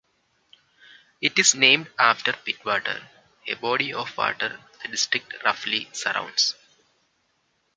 It 1.21 1.37
is 1.37 1.53
named 1.53 1.91
after 1.99 2.31
Pittwater, 2.33 3.05
a 3.45 3.53
body 3.53 3.93
of 3.93 4.17
water 4.17 4.59
the 4.81 4.87
district 4.87 5.35
roughly 5.45 5.89
surrounds. 5.93 6.55